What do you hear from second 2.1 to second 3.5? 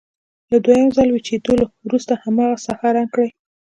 هماغه ساحه رنګ کړئ.